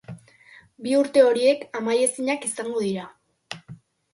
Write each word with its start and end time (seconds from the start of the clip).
Bi 0.85 0.95
urte 0.99 1.23
horiek 1.27 1.61
amaiezinak 1.81 2.49
izango 2.51 2.83
dira. 2.87 3.07